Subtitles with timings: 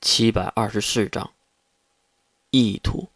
[0.00, 1.32] 七百二十四章，
[2.50, 3.08] 意图。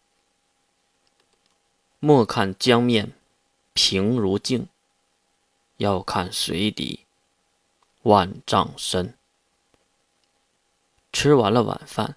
[1.99, 3.13] 莫看江面
[3.75, 4.67] 平如镜，
[5.77, 7.01] 要看水底
[8.03, 9.15] 万丈深。
[11.13, 12.17] 吃完了晚饭，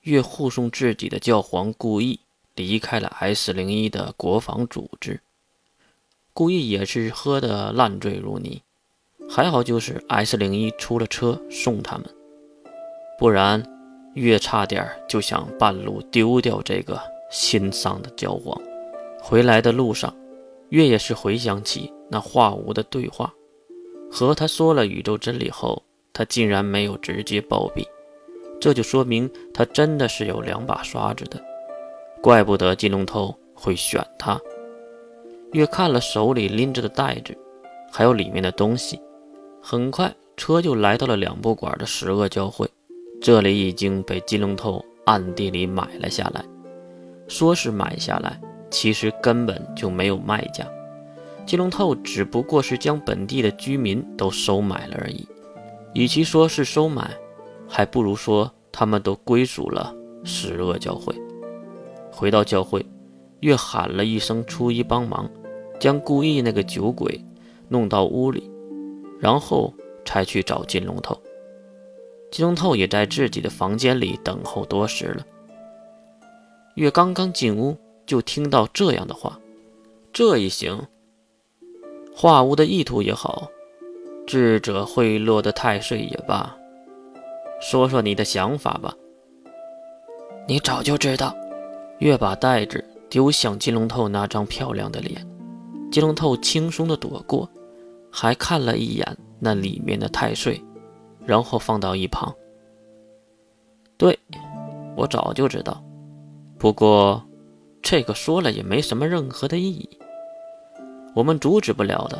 [0.00, 2.20] 岳护送自己的教皇故意
[2.54, 5.20] 离开了 S 零一的国防组织。
[6.32, 8.62] 故意也是喝得烂醉如泥，
[9.28, 12.14] 还好就是 S 零一出了车送他们。
[13.18, 13.60] 不然，
[14.14, 16.96] 月差点就想半路丢掉这个
[17.32, 18.56] 心丧的教皇。
[19.20, 20.14] 回来的路上，
[20.68, 23.34] 月也是回想起那化无的对话，
[24.08, 27.84] 和他说了宇宙真理后，他竟然没有直接暴毙，
[28.60, 31.42] 这就说明他真的是有两把刷子的，
[32.22, 34.40] 怪不得金龙头会选他。
[35.52, 37.36] 月看了手里拎着的袋子，
[37.90, 39.00] 还有里面的东西，
[39.60, 42.68] 很快车就来到了两不管的十恶教会。
[43.20, 46.44] 这里已经被金龙头暗地里买了下来，
[47.26, 50.64] 说是买下来，其实根本就没有卖家。
[51.44, 55.26] 金龙头只不过是将本地的居民都收买了而已。
[55.94, 57.10] 与其说是收买，
[57.66, 61.14] 还不如说他们都归属了十恶教会。
[62.12, 62.84] 回到教会，
[63.40, 65.28] 月喊了一声初一帮忙，
[65.80, 67.24] 将故意那个酒鬼
[67.68, 68.48] 弄到屋里，
[69.18, 71.18] 然后才去找金龙头。
[72.30, 75.24] 金龙头也在自己的房间里等候多时了。
[76.74, 77.76] 月刚刚进屋，
[78.06, 79.38] 就听到这样的话
[80.12, 80.86] ：“这一行，
[82.14, 83.48] 画屋的意图也好，
[84.26, 86.56] 智者贿赂的太岁也罢，
[87.60, 88.94] 说说你的想法吧。”
[90.46, 91.34] 你早就知道。
[91.98, 95.26] 月把袋子丢向金龙头那张漂亮的脸，
[95.90, 97.50] 金龙头轻松的躲过，
[98.08, 100.62] 还看了一眼那里面的太岁。
[101.28, 102.34] 然后放到一旁。
[103.98, 104.18] 对，
[104.96, 105.84] 我早就知道，
[106.58, 107.22] 不过
[107.82, 109.86] 这个说了也没什么任何的意义。
[111.14, 112.18] 我们阻止不了的，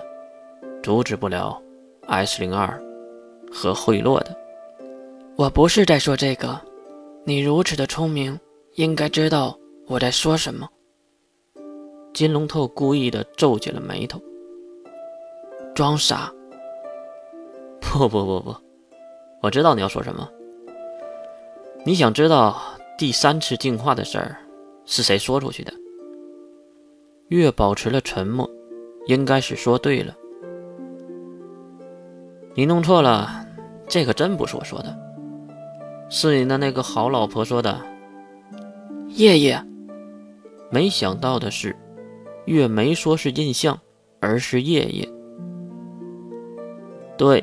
[0.83, 1.59] 阻止不了
[2.07, 2.79] S 零二
[3.51, 4.37] 和贿赂的。
[5.37, 6.61] 我不是在说这个，
[7.25, 8.39] 你如此的聪明，
[8.75, 10.69] 应该知道我在说什么。
[12.13, 14.21] 金龙头故意的皱起了眉头，
[15.75, 16.31] 装傻。
[17.81, 18.68] 不不不不。
[19.41, 20.29] 我知道你要说什么。
[21.85, 22.61] 你想知道
[22.99, 24.37] 第三次进化的事儿
[24.85, 25.73] 是谁说出去的？
[27.29, 28.49] 月保持了沉默，
[29.07, 30.15] 应该是说对了。
[32.55, 33.47] 你弄错了，
[33.87, 34.99] 这可真不是我说的，
[36.09, 37.81] 是你的那个好老婆说的。
[39.09, 39.63] 夜夜，
[40.71, 41.75] 没想到的是，
[42.47, 43.79] 月没说是印象，
[44.21, 45.09] 而是夜夜。
[47.17, 47.41] 对。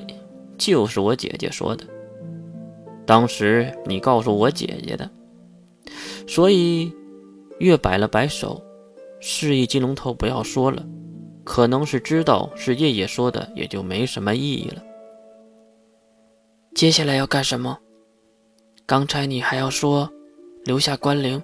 [0.57, 1.85] 就是我姐姐说的，
[3.05, 5.09] 当时你告诉我姐姐的，
[6.27, 6.91] 所以
[7.59, 8.61] 月摆了摆手，
[9.19, 10.85] 示意金龙头不要说了，
[11.44, 14.81] 可能是知道是叶叶说的，也就没什么意义了。
[16.73, 17.77] 接下来要干什么？
[18.85, 20.09] 刚才你还要说
[20.63, 21.41] 留下关灵，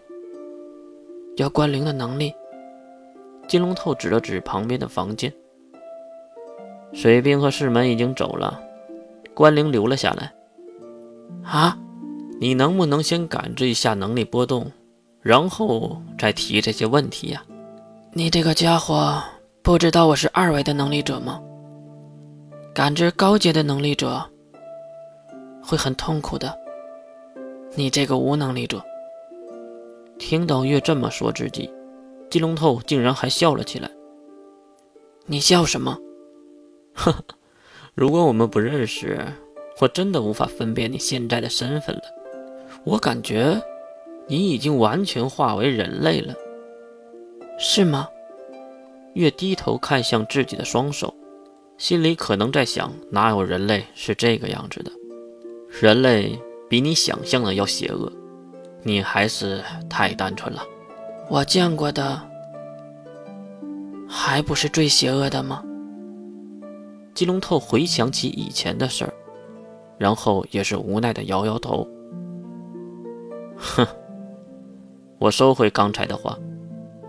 [1.37, 2.33] 要关灵的能力。
[3.47, 5.33] 金龙头指了指旁边的房间，
[6.93, 8.61] 水兵和士门已经走了。
[9.33, 10.33] 关灵留了下来。
[11.43, 11.77] 啊，
[12.39, 14.71] 你能不能先感知一下能力波动，
[15.21, 17.43] 然后再提这些问题呀？
[18.13, 19.21] 你这个家伙
[19.61, 21.41] 不知道我是二维的能力者吗？
[22.73, 24.23] 感知高阶的能力者
[25.63, 26.57] 会很痛苦的。
[27.75, 28.83] 你这个无能力者。
[30.19, 31.73] 听到月这么说之际，
[32.29, 33.89] 金龙头竟然还笑了起来。
[35.25, 35.97] 你笑什么？
[36.93, 37.23] 呵呵。
[37.93, 39.19] 如果我们不认识，
[39.79, 42.01] 我真的无法分辨你现在的身份了。
[42.85, 43.61] 我感觉
[44.27, 46.33] 你已经完全化为人类了，
[47.59, 48.07] 是吗？
[49.13, 51.13] 月低头看向自己的双手，
[51.77, 54.91] 心里可能在想：哪有人类是这个样子的？
[55.81, 58.11] 人类比你想象的要邪恶，
[58.83, 60.63] 你还是太单纯了。
[61.29, 62.21] 我见过的
[64.07, 65.61] 还不是最邪恶的吗？
[67.21, 69.13] 金龙头回想起以前的事儿，
[69.99, 71.87] 然后也是无奈的摇摇头。
[73.55, 73.85] 哼，
[75.19, 76.35] 我收回刚才的话，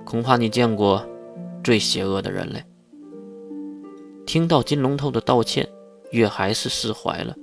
[0.05, 1.03] 恐怕你见过
[1.65, 2.63] 最邪恶的人类。
[4.27, 5.67] 听到金龙头的道歉，
[6.11, 7.35] 月还是释怀了。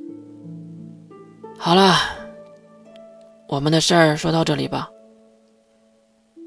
[1.58, 1.96] 好了，
[3.48, 4.88] 我们的事儿说到这里吧。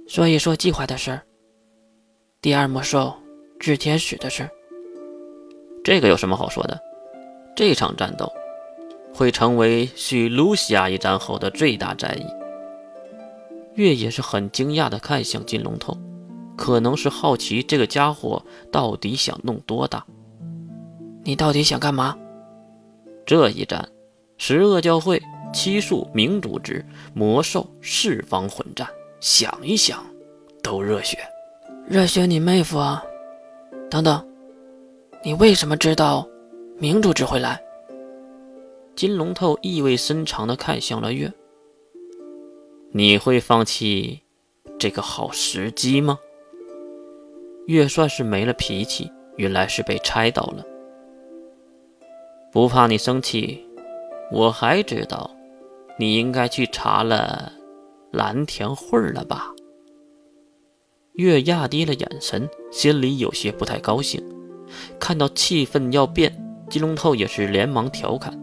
[0.06, 1.20] 说一说计划的事儿。
[2.40, 3.12] 第二魔兽
[3.58, 4.50] 炽天使的事儿。
[5.84, 6.81] 这个有什么好说的？
[7.56, 8.32] 这场战斗，
[9.12, 12.25] 会成为续卢西亚一战后的最大战役。
[13.75, 15.96] 月也是很惊讶地看向金龙头，
[16.56, 20.05] 可能是好奇这个家伙到底想弄多大。
[21.25, 22.17] 你到底想干嘛？
[23.26, 23.88] 这一战，
[24.38, 25.20] 十恶教会、
[25.52, 28.87] 七术、冥主之魔兽四方混战，
[29.20, 30.05] 想一想
[30.62, 31.19] 都热血。
[31.87, 33.02] 热血你妹夫啊！
[33.90, 34.25] 等等，
[35.24, 36.28] 你为什么知道
[36.78, 37.62] 明主只会来？
[38.96, 41.32] 金龙头意味深长地看向了月。
[42.90, 44.20] 你会放弃
[44.80, 46.19] 这个好时机吗？
[47.69, 50.66] 月算是没了脾气，原来是被猜到了。
[52.50, 53.64] 不怕你生气，
[54.32, 55.30] 我还知道，
[56.00, 57.52] 你应该去查了
[58.10, 59.52] 蓝田会了吧？
[61.12, 64.20] 月压低了眼神，心里有些不太高兴。
[64.98, 66.32] 看到气氛要变，
[66.69, 68.38] 金龙头也是连忙调侃：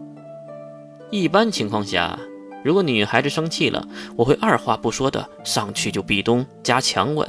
[1.10, 2.18] 一般情况下。
[2.62, 7.26] 如果女孩子生气了，我会二话不说的上去就壁咚加强吻，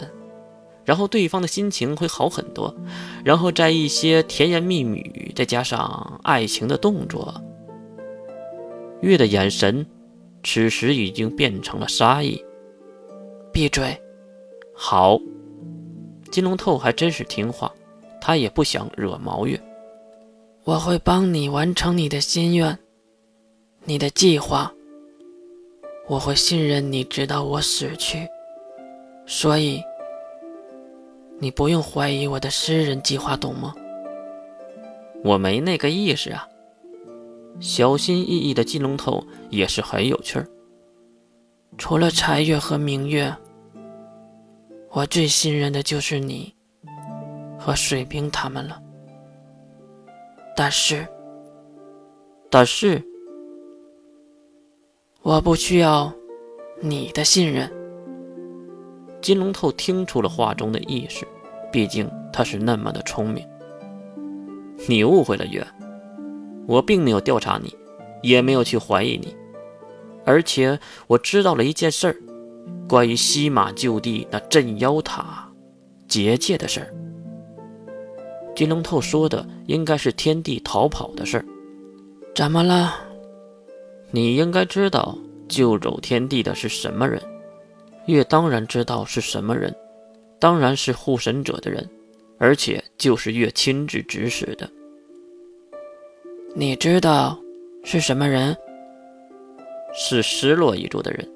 [0.83, 2.75] 然后对方的心情会好很多，
[3.23, 7.33] 然后再一些甜言蜜语，再加上爱情的动作。
[8.99, 9.85] 月的眼神
[10.43, 12.43] 此时已经变成了杀意。
[13.53, 13.97] 闭嘴！
[14.75, 15.17] 好，
[16.29, 17.71] 金龙透还真是听话，
[18.21, 19.59] 他也不想惹毛月。
[20.63, 22.77] 我会帮你完成你的心愿，
[23.83, 24.71] 你的计划。
[26.07, 28.27] 我会信任你，直到我死去。
[29.25, 29.81] 所以，
[31.39, 33.73] 你不用怀疑我的私人计划，懂吗？
[35.23, 36.47] 我没那个意识啊。
[37.59, 40.47] 小心翼翼的金龙头也是很有趣儿。
[41.77, 43.33] 除了柴月和明月，
[44.89, 46.53] 我最信任的就是你
[47.61, 48.81] 和水兵他们了。
[50.57, 51.07] 但是，
[52.49, 53.01] 但是。
[55.23, 56.11] 我不需要
[56.81, 57.71] 你的信任。
[59.21, 61.27] 金龙头听出了话中的意思，
[61.71, 63.47] 毕竟他是那么的聪明。
[64.87, 65.63] 你误会了，月，
[66.67, 67.77] 我并没有调查你，
[68.23, 69.35] 也没有去怀疑你，
[70.25, 72.15] 而且我知道了一件事儿，
[72.89, 75.47] 关于西马就地那镇妖塔
[76.07, 76.91] 结界的事儿。
[78.55, 81.45] 金龙透说的应该是天帝逃跑的事儿。
[82.35, 82.95] 怎么了？
[84.11, 85.17] 你应该知道
[85.47, 87.21] 救走天帝的是什么人，
[88.05, 89.73] 月当然知道是什么人，
[90.39, 91.87] 当然是护神者的人，
[92.37, 94.69] 而且就是月亲自指使的。
[96.53, 97.39] 你知道
[97.83, 98.55] 是什么人？
[99.93, 101.29] 是失落一族的人，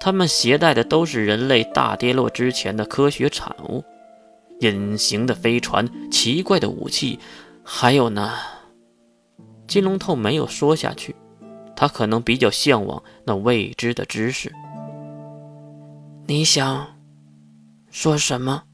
[0.00, 3.84] 他们携带的都是人类大跌落之前的科学产物，
[4.60, 7.18] 隐形的飞船、奇怪的武器，
[7.62, 8.32] 还有呢。
[9.66, 11.14] 金龙透没有说下去。
[11.76, 14.52] 他可能比较向往那未知的知识。
[16.26, 16.98] 你想
[17.88, 18.64] 说什么？